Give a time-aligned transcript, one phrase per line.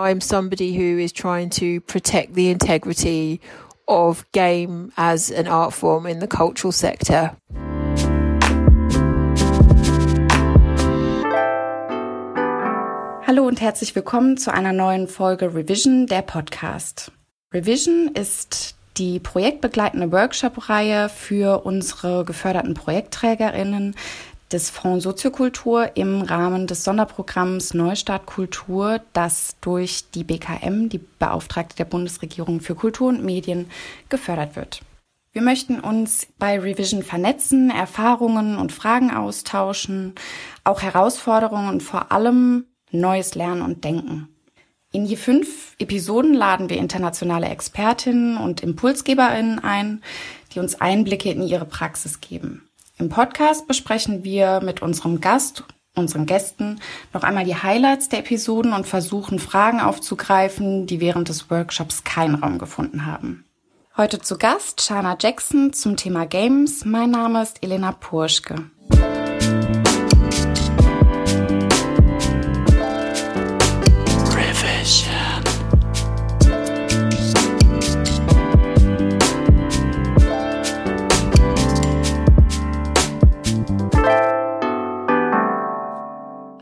[0.00, 3.40] I'm somebody who is trying to protect the integrity
[3.88, 7.36] of game as an art form in the cultural sector.
[13.26, 17.10] Hallo und herzlich willkommen zu einer neuen Folge Revision, der Podcast.
[17.52, 23.96] Revision ist die projektbegleitende Workshop-Reihe für unsere geförderten Projektträgerinnen
[24.52, 31.76] des Fonds Soziokultur im Rahmen des Sonderprogramms Neustart Kultur, das durch die BKM, die Beauftragte
[31.76, 33.70] der Bundesregierung für Kultur und Medien,
[34.08, 34.80] gefördert wird.
[35.32, 40.14] Wir möchten uns bei Revision vernetzen, Erfahrungen und Fragen austauschen,
[40.64, 44.28] auch Herausforderungen und vor allem Neues lernen und denken.
[44.90, 50.02] In je fünf Episoden laden wir internationale Expertinnen und Impulsgeberinnen ein,
[50.54, 52.67] die uns Einblicke in ihre Praxis geben.
[53.00, 55.62] Im Podcast besprechen wir mit unserem Gast,
[55.94, 56.80] unseren Gästen,
[57.14, 62.34] noch einmal die Highlights der Episoden und versuchen Fragen aufzugreifen, die während des Workshops keinen
[62.34, 63.44] Raum gefunden haben.
[63.96, 66.84] Heute zu Gast Shana Jackson zum Thema Games.
[66.84, 68.68] Mein Name ist Elena Purschke.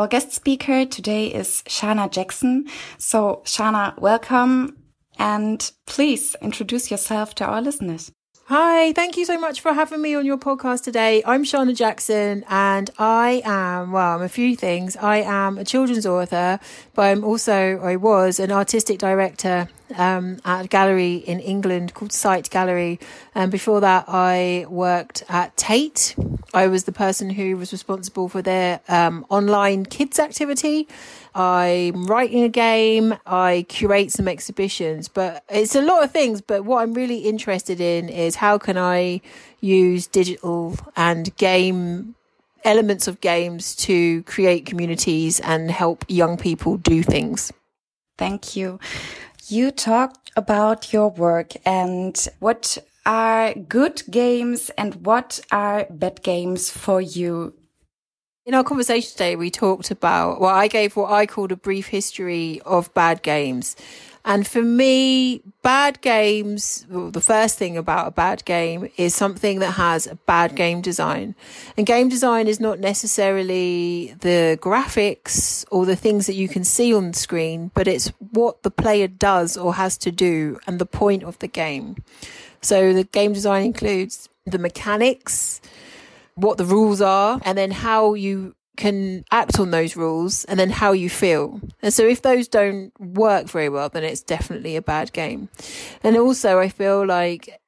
[0.00, 2.66] Our guest speaker today is Sharna Jackson.
[2.96, 4.78] So, Sharna, welcome
[5.18, 8.10] and please introduce yourself to our listeners.
[8.46, 11.22] Hi, thank you so much for having me on your podcast today.
[11.26, 14.96] I'm Sharna Jackson and I am, well, I'm a few things.
[14.96, 16.58] I am a children's author,
[16.94, 22.12] but I'm also, I was an artistic director um, at a gallery in England called
[22.12, 22.98] Site Gallery.
[23.34, 26.14] And before that, I worked at Tate.
[26.52, 30.88] I was the person who was responsible for their um, online kids activity.
[31.34, 36.40] I'm writing a game, I curate some exhibitions, but it's a lot of things.
[36.40, 39.20] But what I'm really interested in is how can I
[39.60, 42.16] use digital and game
[42.64, 47.52] elements of games to create communities and help young people do things.
[48.18, 48.78] Thank you.
[49.50, 56.70] You talked about your work and what are good games and what are bad games
[56.70, 57.54] for you?
[58.46, 61.88] In our conversation today, we talked about, well, I gave what I called a brief
[61.88, 63.74] history of bad games.
[64.24, 69.60] And for me, bad games, well, the first thing about a bad game is something
[69.60, 71.34] that has a bad game design.
[71.76, 76.92] And game design is not necessarily the graphics or the things that you can see
[76.94, 80.86] on the screen, but it's what the player does or has to do and the
[80.86, 81.96] point of the game.
[82.60, 85.62] So the game design includes the mechanics,
[86.34, 90.70] what the rules are, and then how you can act on those rules and then
[90.70, 91.60] how you feel.
[91.82, 95.50] And so if those don't work very well, then it's definitely a bad game.
[96.02, 97.60] And also I feel like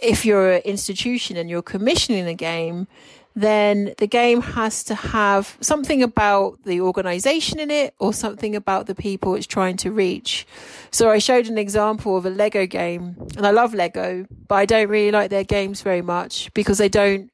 [0.00, 2.86] if you're an institution and you're commissioning a game,
[3.34, 8.86] then the game has to have something about the organization in it or something about
[8.86, 10.46] the people it's trying to reach.
[10.90, 14.66] So I showed an example of a Lego game and I love Lego, but I
[14.66, 17.31] don't really like their games very much because they don't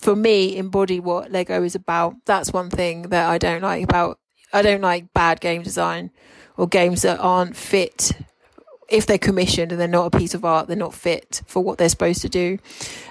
[0.00, 2.14] for me embody what Lego is about.
[2.26, 4.18] That's one thing that I don't like about
[4.52, 6.10] I don't like bad game design
[6.56, 8.12] or games that aren't fit
[8.88, 11.78] if they're commissioned and they're not a piece of art, they're not fit for what
[11.78, 12.58] they're supposed to do.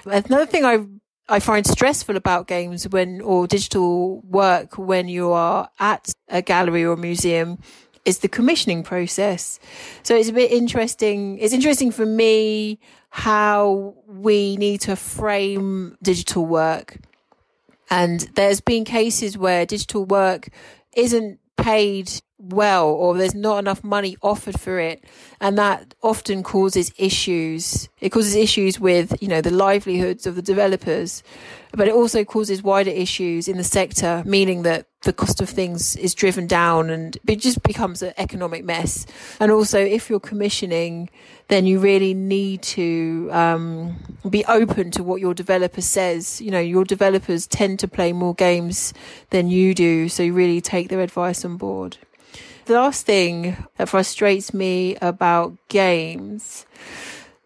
[0.04, 0.84] Another thing I
[1.28, 6.84] I find stressful about games when or digital work when you are at a gallery
[6.84, 7.60] or a museum
[8.04, 9.60] is the commissioning process.
[10.02, 11.38] So it's a bit interesting.
[11.38, 16.96] It's interesting for me how we need to frame digital work.
[17.90, 20.48] And there's been cases where digital work
[20.96, 22.10] isn't paid
[22.40, 25.04] well or there's not enough money offered for it.
[25.40, 27.88] And that often causes issues.
[28.00, 31.22] It causes issues with you know the livelihoods of the developers
[31.72, 35.96] but it also causes wider issues in the sector meaning that the cost of things
[35.96, 39.06] is driven down and it just becomes an economic mess.
[39.38, 41.10] And also if you're commissioning
[41.48, 43.96] then you really need to um,
[44.28, 46.40] be open to what your developer says.
[46.40, 48.92] You know your developers tend to play more games
[49.30, 51.98] than you do so you really take their advice on board
[52.66, 56.66] the last thing that frustrates me about games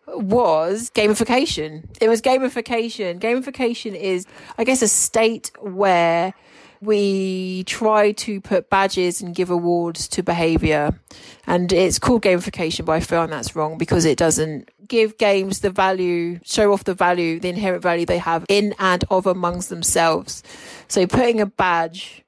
[0.06, 1.84] was gamification.
[2.00, 3.18] It was gamification.
[3.20, 4.26] Gamification is,
[4.58, 6.34] I guess, a state where
[6.80, 11.00] we try to put badges and give awards to behavior.
[11.46, 15.70] And it's called gamification, but I feel that's wrong because it doesn't give games the
[15.70, 20.42] value, show off the value, the inherent value they have in and of amongst themselves.
[20.88, 22.23] So putting a badge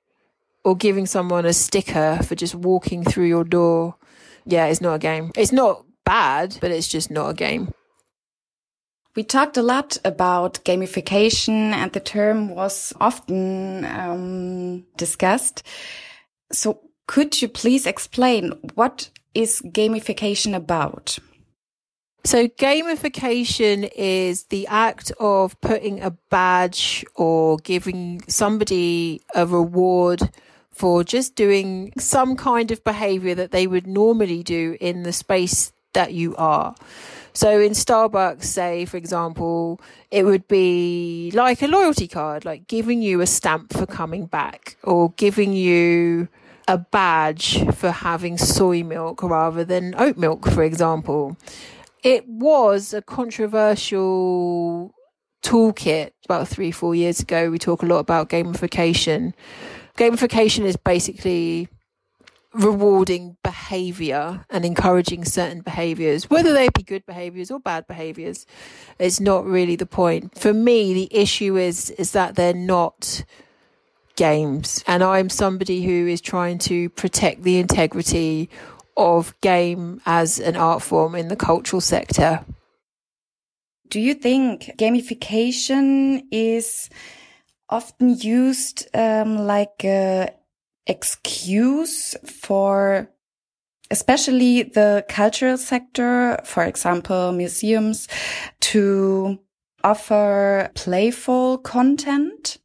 [0.67, 3.95] or giving someone a sticker for just walking through your door
[4.47, 5.33] yeah, it's not a game.
[5.37, 7.73] It's not bad, but it's just not a game.
[9.17, 15.63] We talked a lot about gamification, and the term was often um, discussed.
[16.53, 21.19] So, could you please explain what is gamification about?
[22.25, 30.31] So, gamification is the act of putting a badge or giving somebody a reward
[30.77, 35.73] for just doing some kind of behavior that they would normally do in the space
[35.95, 36.75] that you are.
[37.33, 39.81] So in Starbucks, say, for example,
[40.11, 44.77] it would be like a loyalty card, like giving you a stamp for coming back
[44.83, 46.29] or giving you
[46.69, 51.37] a badge for having soy milk rather than oat milk, for example.
[52.03, 54.95] It was a controversial
[55.43, 57.51] toolkit about three, four years ago.
[57.51, 59.33] We talk a lot about gamification.
[59.97, 61.69] Gamification is basically
[62.53, 68.47] rewarding behavior and encouraging certain behaviors, whether they be good behaviors or bad behaviors,
[68.99, 70.37] is not really the point.
[70.39, 73.25] For me, the issue is is that they're not
[74.17, 78.49] games, and I'm somebody who is trying to protect the integrity
[78.97, 82.45] of game as an art form in the cultural sector.
[83.89, 86.89] Do you think gamification is
[87.69, 90.31] often used um, like a
[90.87, 93.09] excuse for
[93.91, 98.09] especially the cultural sector, for example, museums,
[98.61, 99.39] to
[99.85, 102.59] offer playful content?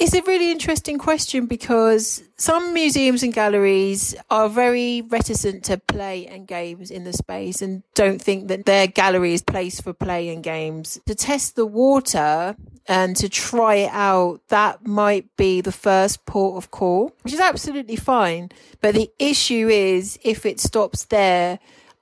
[0.00, 6.26] It's a really interesting question because some museums and galleries are very reticent to play
[6.26, 10.30] and games in the space and don't think that their gallery is place for play
[10.30, 10.98] and games.
[11.04, 12.56] To test the water
[12.88, 17.40] and to try it out, that might be the first port of call, which is
[17.40, 18.48] absolutely fine.
[18.80, 21.58] But the issue is if it stops there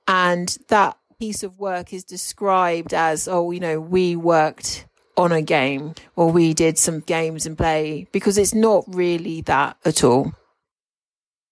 [0.07, 4.85] and that piece of work is described as, oh, you know, we worked
[5.19, 9.77] on a game or we did some games and play because it's not really that
[9.85, 10.33] at all.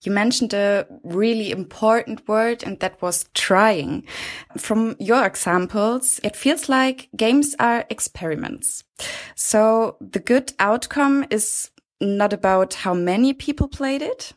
[0.03, 4.05] You mentioned a really important word, and that was trying.
[4.55, 8.83] From your examples, it feels like games are experiments.
[9.35, 14.33] So the good outcome is not about how many people played it.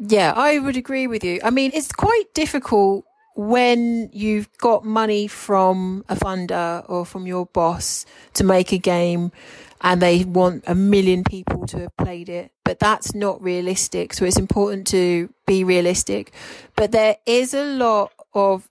[0.00, 1.38] Yeah, I would agree with you.
[1.44, 3.04] I mean, it's quite difficult
[3.34, 9.32] when you've got money from a funder or from your boss to make a game
[9.80, 14.12] and they want a million people to have played it, but that's not realistic.
[14.12, 16.32] So it's important to be realistic.
[16.76, 18.68] But there is a lot of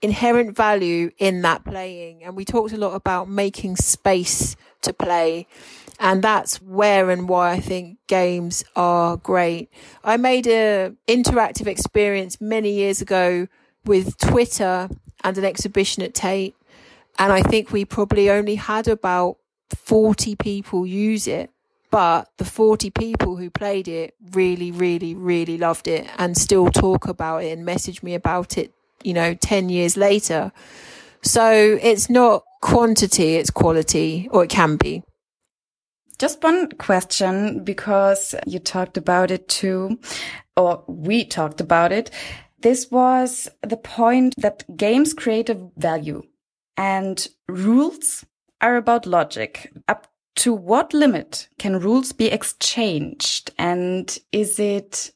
[0.00, 2.24] inherent value in that playing.
[2.24, 5.46] And we talked a lot about making space to play.
[6.00, 9.70] And that's where and why I think games are great.
[10.02, 13.46] I made a interactive experience many years ago
[13.84, 14.88] with Twitter
[15.24, 16.54] and an exhibition at Tate.
[17.18, 19.36] And I think we probably only had about
[19.74, 21.50] 40 people use it.
[21.90, 27.06] But the 40 people who played it really, really, really loved it and still talk
[27.06, 28.72] about it and message me about it,
[29.04, 30.52] you know, 10 years later.
[31.22, 35.02] So it's not quantity, it's quality, or it can be.
[36.18, 39.98] Just one question, because you talked about it too,
[40.56, 42.10] or we talked about it.
[42.62, 46.22] This was the point that games create a value
[46.76, 48.24] and rules
[48.60, 49.72] are about logic.
[49.88, 53.50] Up to what limit can rules be exchanged?
[53.58, 55.10] And is it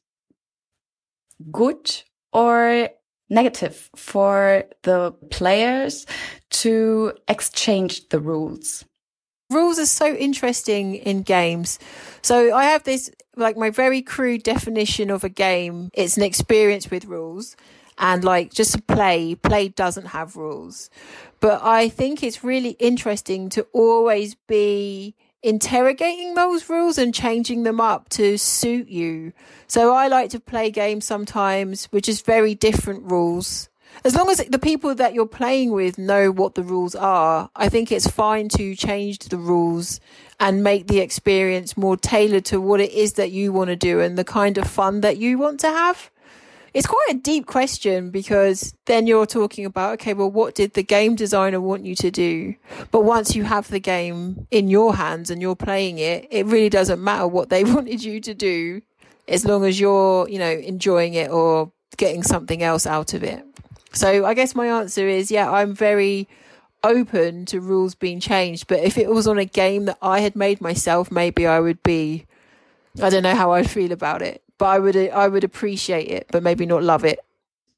[1.53, 2.91] good or
[3.31, 6.05] negative for the players
[6.51, 8.85] to exchange the rules?
[9.51, 11.79] Rules are so interesting in games.
[12.23, 15.91] So I have this, like my very crude definition of a game.
[15.95, 17.57] It's an experience with rules
[17.99, 20.91] and like just to play, play doesn't have rules.
[21.41, 27.81] But I think it's really interesting to always be interrogating those rules and changing them
[27.81, 29.33] up to suit you.
[29.69, 33.69] So I like to play games sometimes with just very different rules
[34.05, 37.69] as long as the people that you're playing with know what the rules are, I
[37.69, 40.01] think it's fine to change the rules
[40.39, 44.01] and make the experience more tailored to what it is that you want to do
[44.01, 46.11] and the kind of fun that you want to have.
[46.75, 50.83] It's quite a deep question because then you're talking about, okay, well, what did the
[50.83, 52.55] game designer want you to do?
[52.91, 56.69] But once you have the game in your hands and you're playing it, it really
[56.69, 58.83] doesn't matter what they wanted you to do
[59.27, 63.43] as long as you're, you know, enjoying it or getting something else out of it.
[63.97, 66.29] So I guess my answer is yeah, I'm very
[66.85, 68.67] open to rules being changed.
[68.69, 71.83] But if it was on a game that I had made myself, maybe I would
[71.83, 72.27] be,
[73.03, 76.27] I don't know how I'd feel about it, but I would, I would appreciate it,
[76.31, 77.19] but maybe not love it.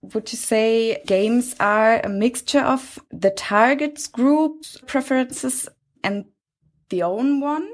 [0.02, 5.68] would you say games are a mixture of the target's group's preferences
[6.04, 6.26] and
[6.90, 7.68] the own one?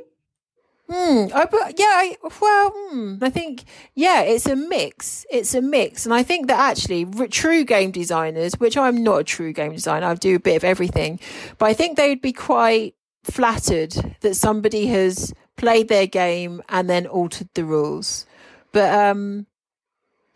[0.90, 1.26] Hmm.
[1.34, 1.48] I,
[1.78, 1.84] yeah.
[1.86, 3.64] I, well, hmm, I think
[3.94, 5.24] yeah, it's a mix.
[5.30, 9.20] It's a mix, and I think that actually r- true game designers, which I'm not
[9.20, 11.20] a true game designer, I do a bit of everything,
[11.58, 16.90] but I think they would be quite flattered that somebody has played their game and
[16.90, 18.26] then altered the rules.
[18.72, 19.46] But um,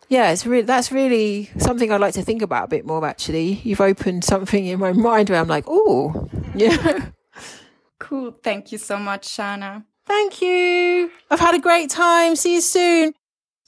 [0.07, 3.05] yeah, it's really that's really something I'd like to think about a bit more.
[3.05, 7.09] Actually, you've opened something in my mind where I'm like, oh, yeah.
[7.99, 8.31] Cool.
[8.41, 9.85] Thank you so much, Sharna.
[10.09, 11.11] Thank you.
[11.29, 12.35] I've had a great time.
[12.35, 13.13] See you soon.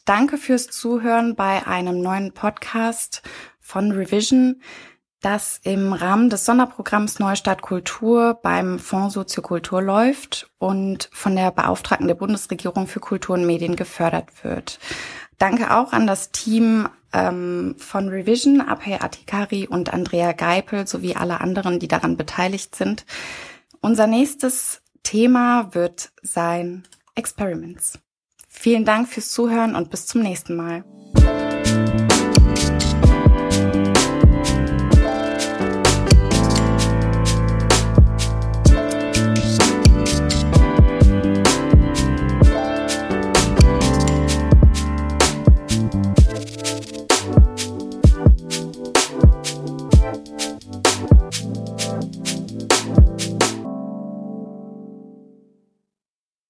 [0.06, 3.22] Danke fürs Zuhören bei einem neuen Podcast
[3.60, 4.60] von Revision,
[5.22, 12.08] das im Rahmen des Sonderprogramms Neustadt Kultur beim Fonds Soziokultur läuft und von der Beauftragten
[12.08, 14.80] der Bundesregierung für Kultur und Medien gefördert wird.
[15.38, 21.40] Danke auch an das Team ähm, von Revision, Abhay Atikari und Andrea Geipel sowie alle
[21.40, 23.06] anderen, die daran beteiligt sind.
[23.80, 26.84] Unser nächstes Thema wird sein
[27.16, 28.00] Experiments.
[28.48, 30.84] Vielen Dank fürs Zuhören und bis zum nächsten Mal.